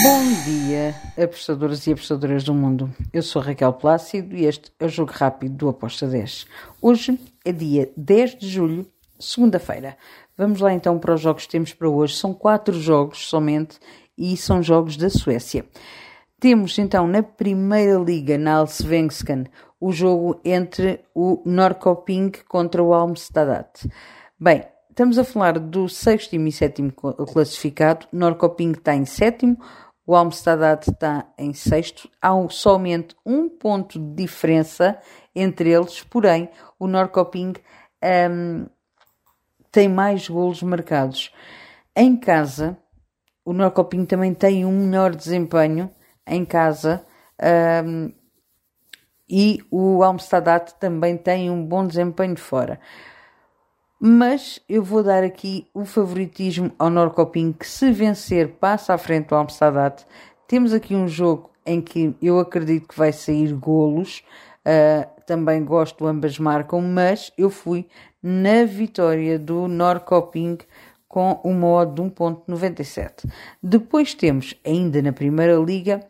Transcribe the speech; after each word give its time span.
Bom 0.00 0.24
dia, 0.44 0.94
apostadores 1.22 1.86
e 1.86 1.92
apostadoras 1.92 2.42
do 2.44 2.54
mundo. 2.54 2.90
Eu 3.12 3.22
sou 3.22 3.42
Raquel 3.42 3.74
Plácido 3.74 4.34
e 4.34 4.46
este 4.46 4.72
é 4.80 4.86
o 4.86 4.88
Jogo 4.88 5.12
Rápido 5.12 5.54
do 5.54 5.68
Aposta 5.68 6.06
10. 6.06 6.46
Hoje 6.80 7.20
é 7.44 7.52
dia 7.52 7.92
10 7.94 8.38
de 8.38 8.48
julho, 8.48 8.86
segunda-feira. 9.20 9.96
Vamos 10.36 10.60
lá 10.60 10.72
então 10.72 10.98
para 10.98 11.14
os 11.14 11.20
jogos 11.20 11.44
que 11.44 11.52
temos 11.52 11.74
para 11.74 11.90
hoje. 11.90 12.16
São 12.16 12.32
quatro 12.32 12.80
jogos 12.80 13.28
somente 13.28 13.78
e 14.16 14.34
são 14.36 14.62
jogos 14.62 14.96
da 14.96 15.10
Suécia. 15.10 15.66
Temos 16.40 16.78
então 16.78 17.06
na 17.06 17.22
primeira 17.22 17.98
liga, 17.98 18.38
na 18.38 18.54
Allsvenskan, 18.54 19.44
o 19.78 19.92
jogo 19.92 20.40
entre 20.42 21.04
o 21.14 21.42
Norrköping 21.44 22.32
contra 22.48 22.82
o 22.82 22.94
Almstadt. 22.94 23.88
Bem, 24.40 24.64
estamos 24.92 25.18
a 25.18 25.24
falar 25.24 25.58
do 25.58 25.88
sexto 25.88 26.36
e 26.36 26.52
sétimo 26.52 26.92
classificado. 26.92 28.06
Norrköping 28.12 28.72
está 28.72 28.94
em 28.94 29.06
sétimo, 29.06 29.56
o 30.06 30.14
Almstadt 30.14 30.90
está 30.90 31.26
em 31.38 31.54
sexto. 31.54 32.10
Há 32.20 32.30
somente 32.50 33.16
um 33.24 33.48
ponto 33.48 33.98
de 33.98 34.14
diferença 34.22 34.98
entre 35.34 35.70
eles, 35.70 36.02
porém, 36.02 36.50
o 36.78 36.86
Norrköping 36.86 37.54
um, 38.30 38.66
tem 39.70 39.88
mais 39.88 40.28
golos 40.28 40.62
marcados. 40.62 41.32
Em 41.96 42.14
casa, 42.14 42.76
o 43.46 43.54
Norrköping 43.54 44.04
também 44.04 44.34
tem 44.34 44.66
um 44.66 44.86
melhor 44.86 45.14
desempenho 45.14 45.90
em 46.26 46.44
casa 46.44 47.02
um, 47.86 48.12
e 49.26 49.64
o 49.70 50.02
Almstadt 50.02 50.74
também 50.78 51.16
tem 51.16 51.50
um 51.50 51.64
bom 51.64 51.86
desempenho 51.86 52.36
fora. 52.36 52.78
Mas 54.04 54.58
eu 54.68 54.82
vou 54.82 55.00
dar 55.00 55.22
aqui 55.22 55.68
o 55.72 55.84
favoritismo 55.84 56.72
ao 56.76 56.90
Norcoping, 56.90 57.52
que 57.52 57.64
se 57.64 57.92
vencer 57.92 58.48
passa 58.48 58.94
à 58.94 58.98
frente 58.98 59.28
do 59.28 59.36
Amsterdam. 59.36 59.94
Temos 60.48 60.72
aqui 60.72 60.92
um 60.92 61.06
jogo 61.06 61.50
em 61.64 61.80
que 61.80 62.12
eu 62.20 62.40
acredito 62.40 62.88
que 62.88 62.98
vai 62.98 63.12
sair 63.12 63.54
golos. 63.54 64.24
Uh, 64.66 65.08
também 65.24 65.64
gosto, 65.64 66.04
ambas 66.04 66.36
marcam, 66.36 66.80
mas 66.80 67.30
eu 67.38 67.48
fui 67.48 67.86
na 68.20 68.64
vitória 68.64 69.38
do 69.38 69.68
Norcoping 69.68 70.58
com 71.06 71.40
uma 71.44 71.68
odd 71.68 71.94
de 71.94 72.02
1.97. 72.02 73.30
Depois 73.62 74.14
temos, 74.14 74.52
ainda 74.66 75.00
na 75.00 75.12
Primeira 75.12 75.54
Liga, 75.54 76.04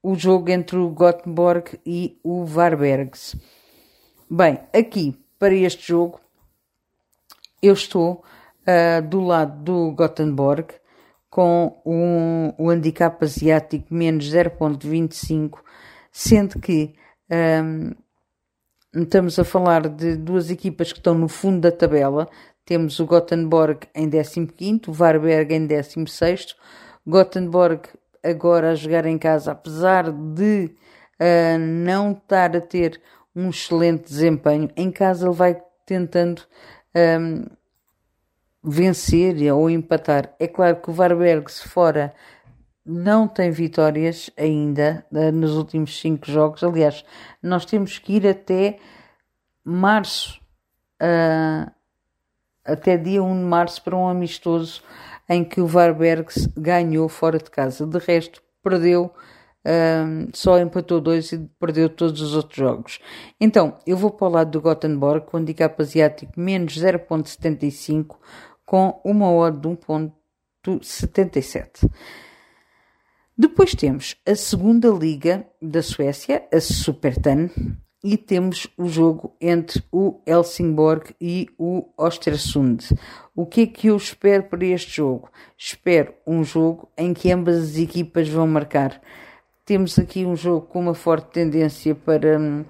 o 0.00 0.14
jogo 0.14 0.50
entre 0.50 0.76
o 0.76 0.88
Gothenburg 0.88 1.80
e 1.84 2.16
o 2.22 2.44
Varbergs. 2.44 3.34
Bem, 4.30 4.60
aqui, 4.72 5.18
para 5.36 5.54
este 5.54 5.88
jogo, 5.88 6.20
eu 7.62 7.72
estou 7.72 8.24
uh, 8.62 9.02
do 9.06 9.20
lado 9.20 9.62
do 9.62 9.92
Gothenburg 9.92 10.74
com 11.30 11.80
um, 11.84 12.52
um 12.58 12.70
handicap 12.70 13.22
asiático 13.22 13.92
menos 13.92 14.32
0.25, 14.32 15.58
sendo 16.10 16.58
que 16.58 16.94
um, 17.30 17.92
estamos 19.02 19.38
a 19.38 19.44
falar 19.44 19.88
de 19.88 20.16
duas 20.16 20.50
equipas 20.50 20.92
que 20.92 20.98
estão 20.98 21.14
no 21.14 21.28
fundo 21.28 21.60
da 21.60 21.72
tabela. 21.72 22.28
Temos 22.64 22.98
o 22.98 23.06
Gothenburg 23.06 23.86
em 23.94 24.08
15º, 24.08 24.88
o 24.88 24.92
Varberg 24.92 25.54
em 25.54 25.66
16º. 25.66 26.54
Gothenburg 27.06 27.88
agora 28.22 28.72
a 28.72 28.74
jogar 28.74 29.06
em 29.06 29.18
casa, 29.18 29.52
apesar 29.52 30.10
de 30.10 30.74
uh, 31.20 31.58
não 31.58 32.12
estar 32.12 32.56
a 32.56 32.60
ter 32.60 33.00
um 33.34 33.50
excelente 33.50 34.04
desempenho, 34.04 34.68
em 34.76 34.90
casa 34.90 35.26
ele 35.26 35.34
vai 35.34 35.62
tentando 35.86 36.42
um, 36.94 37.44
vencer 38.62 39.52
ou 39.52 39.70
empatar. 39.70 40.34
É 40.38 40.46
claro 40.46 40.76
que 40.76 40.90
o 40.90 40.92
Varberg, 40.92 41.50
se 41.50 41.68
fora, 41.68 42.14
não 42.84 43.28
tem 43.28 43.50
vitórias 43.50 44.30
ainda 44.36 45.04
uh, 45.12 45.30
nos 45.32 45.56
últimos 45.56 46.00
cinco 46.00 46.30
jogos. 46.30 46.64
Aliás, 46.64 47.04
nós 47.42 47.64
temos 47.64 47.98
que 47.98 48.14
ir 48.14 48.26
até 48.26 48.78
março, 49.64 50.40
uh, 51.02 51.70
até 52.64 52.96
dia 52.96 53.22
1 53.22 53.40
de 53.40 53.44
março, 53.44 53.82
para 53.82 53.96
um 53.96 54.08
amistoso 54.08 54.82
em 55.28 55.44
que 55.44 55.60
o 55.60 55.66
Varberg 55.66 56.28
ganhou 56.56 57.08
fora 57.08 57.38
de 57.38 57.50
casa. 57.50 57.86
De 57.86 57.98
resto, 57.98 58.42
perdeu, 58.62 59.12
um, 59.66 60.28
só 60.32 60.58
empatou 60.58 61.00
dois 61.00 61.32
e 61.32 61.38
perdeu 61.58 61.88
todos 61.88 62.20
os 62.20 62.34
outros 62.34 62.56
jogos. 62.56 62.98
Então, 63.40 63.76
eu 63.86 63.96
vou 63.96 64.10
para 64.10 64.28
o 64.28 64.30
lado 64.30 64.50
do 64.50 64.60
Gothenburg, 64.60 65.26
com 65.26 65.36
handicap 65.36 65.80
asiático 65.80 66.32
menos 66.36 66.78
0.75, 66.78 68.16
com 68.64 69.00
uma 69.04 69.32
odd 69.32 69.58
de 69.58 69.68
1.77. 69.68 71.90
Depois 73.36 73.74
temos 73.74 74.16
a 74.26 74.34
segunda 74.34 74.88
liga 74.88 75.46
da 75.62 75.82
Suécia, 75.82 76.46
a 76.52 76.60
Supertan, 76.60 77.50
e 78.02 78.16
temos 78.16 78.68
o 78.76 78.86
jogo 78.86 79.36
entre 79.40 79.82
o 79.90 80.20
Helsingborg 80.26 81.14
e 81.20 81.48
o 81.58 81.88
Ostersund. 81.96 82.94
O 83.34 83.44
que 83.44 83.62
é 83.62 83.66
que 83.66 83.88
eu 83.88 83.96
espero 83.96 84.44
para 84.44 84.64
este 84.64 84.96
jogo? 84.96 85.30
Espero 85.56 86.14
um 86.26 86.44
jogo 86.44 86.88
em 86.96 87.12
que 87.12 87.30
ambas 87.30 87.56
as 87.56 87.76
equipas 87.76 88.28
vão 88.28 88.46
marcar. 88.46 89.00
Temos 89.68 89.98
aqui 89.98 90.24
um 90.24 90.34
jogo 90.34 90.62
com 90.62 90.80
uma 90.80 90.94
forte 90.94 91.26
tendência 91.26 91.94
para 91.94 92.40
hum, 92.40 92.64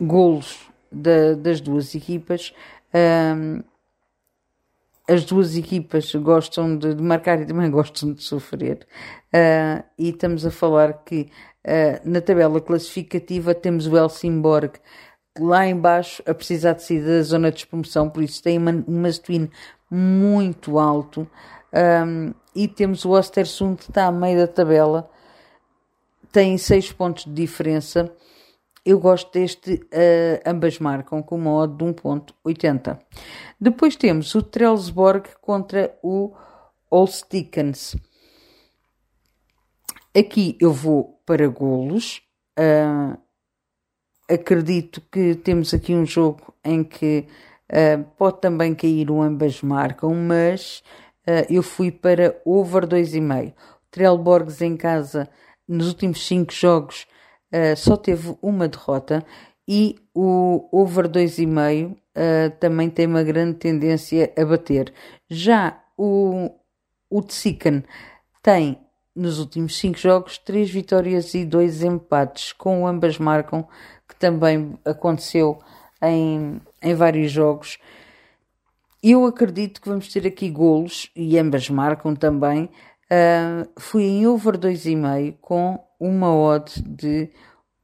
golos 0.00 0.58
da, 0.90 1.34
das 1.34 1.60
duas 1.60 1.94
equipas. 1.94 2.54
Hum, 2.94 3.62
as 5.06 5.22
duas 5.26 5.54
equipas 5.54 6.14
gostam 6.14 6.78
de, 6.78 6.94
de, 6.94 7.02
marcar 7.02 7.42
e 7.42 7.44
também 7.44 7.68
gostam 7.70 8.14
de 8.14 8.22
sofrer. 8.22 8.86
Uh, 9.34 9.84
e 9.98 10.08
estamos 10.08 10.46
a 10.46 10.50
falar 10.50 10.94
que 11.04 11.28
uh, 11.66 12.08
na 12.08 12.22
tabela 12.22 12.58
classificativa 12.58 13.54
temos 13.54 13.86
o 13.86 13.94
Helsingborg 13.94 14.72
lá 15.38 15.66
embaixo 15.66 16.22
a 16.26 16.32
precisar 16.32 16.72
de 16.72 16.84
sair 16.84 17.04
da 17.04 17.20
zona 17.20 17.52
de 17.52 17.66
promoção, 17.66 18.08
por 18.08 18.22
isso 18.22 18.42
tem 18.42 18.56
uma 18.56 19.12
twin 19.22 19.50
muito 19.90 20.78
alto. 20.78 21.28
Um, 21.74 22.32
e 22.56 22.66
temos 22.66 23.04
o 23.04 23.10
Ostersund 23.10 23.76
que 23.76 23.90
está 23.90 24.06
a 24.06 24.12
meio 24.12 24.38
da 24.38 24.46
tabela, 24.46 25.10
tem 26.32 26.56
6 26.56 26.92
pontos 26.92 27.24
de 27.26 27.32
diferença. 27.32 28.10
Eu 28.84 28.98
gosto 28.98 29.30
deste, 29.32 29.74
uh, 29.74 30.42
ambas 30.44 30.78
marcam 30.78 31.22
com 31.22 31.36
uma 31.36 31.52
odd 31.52 31.76
de 31.76 31.84
1.80. 31.84 32.98
Depois 33.60 33.94
temos 33.94 34.34
o 34.34 34.42
Trellsborg 34.42 35.28
contra 35.40 35.96
o 36.02 36.34
Olstikens. 36.90 37.94
Aqui 40.16 40.56
eu 40.60 40.72
vou 40.72 41.20
para 41.24 41.46
golos. 41.46 42.22
Uh, 42.58 43.16
acredito 44.28 45.00
que 45.12 45.36
temos 45.36 45.72
aqui 45.72 45.94
um 45.94 46.04
jogo 46.04 46.52
em 46.64 46.82
que 46.82 47.26
uh, 47.70 48.02
pode 48.16 48.40
também 48.40 48.74
cair 48.74 49.10
o 49.10 49.22
ambas 49.22 49.62
marcam, 49.62 50.14
mas 50.14 50.82
eu 51.48 51.62
fui 51.62 51.92
para 51.92 52.36
over 52.44 52.84
2,5. 52.84 53.54
Trellborgs 53.92 54.60
em 54.60 54.76
casa 54.76 55.30
nos 55.72 55.88
últimos 55.88 56.26
5 56.26 56.52
jogos 56.52 57.06
só 57.76 57.96
teve 57.98 58.34
uma 58.40 58.66
derrota 58.66 59.24
e 59.68 59.96
o 60.14 60.68
over 60.72 61.06
2,5 61.06 61.96
também 62.58 62.88
tem 62.88 63.06
uma 63.06 63.22
grande 63.22 63.58
tendência 63.58 64.32
a 64.38 64.44
bater. 64.44 64.92
Já 65.28 65.78
o, 65.96 66.50
o 67.10 67.22
Tsikan 67.22 67.82
tem 68.42 68.78
nos 69.14 69.38
últimos 69.38 69.78
cinco 69.78 69.98
jogos, 69.98 70.38
três 70.38 70.70
vitórias 70.70 71.34
e 71.34 71.44
dois 71.44 71.82
empates, 71.82 72.52
com 72.52 72.86
ambas 72.86 73.18
marcam, 73.18 73.66
que 74.08 74.16
também 74.16 74.78
aconteceu 74.84 75.60
em, 76.02 76.60
em 76.82 76.94
vários 76.94 77.30
jogos. 77.30 77.78
Eu 79.02 79.26
acredito 79.26 79.80
que 79.80 79.88
vamos 79.88 80.08
ter 80.08 80.26
aqui 80.26 80.48
golos, 80.48 81.10
e 81.14 81.38
ambas 81.38 81.68
marcam 81.68 82.14
também. 82.14 82.70
Uh, 83.12 83.68
fui 83.78 84.04
em 84.04 84.26
over 84.26 84.56
2,5 84.56 85.34
com 85.42 85.78
uma 86.00 86.34
odd 86.34 86.72
de 86.82 87.28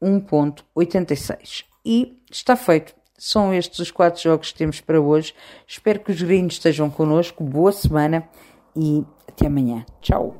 1.86. 0.00 1.64
E 1.84 2.16
está 2.30 2.54
feito. 2.54 2.94
São 3.18 3.52
estes 3.52 3.80
os 3.80 3.90
quatro 3.90 4.22
jogos 4.22 4.52
que 4.52 4.58
temos 4.58 4.80
para 4.80 5.00
hoje. 5.00 5.34
Espero 5.66 5.98
que 5.98 6.12
os 6.12 6.22
gringos 6.22 6.54
estejam 6.54 6.88
connosco. 6.88 7.42
Boa 7.42 7.72
semana 7.72 8.28
e 8.76 9.04
até 9.26 9.46
amanhã. 9.46 9.84
Tchau. 10.00 10.36